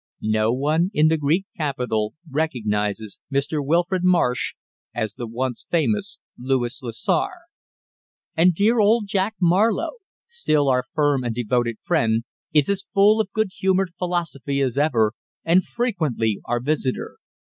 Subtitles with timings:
[0.33, 3.63] No one in the Greek capital recognizes Mr.
[3.63, 4.55] Wilfrid Marsh
[4.95, 7.29] as the once famous Louis Lessar.
[8.35, 13.31] And dear old Jack Marlowe, still our firm and devoted friend, is as full of
[13.31, 15.13] good humoured philosophy as ever,
[15.45, 17.17] and frequently our visitor.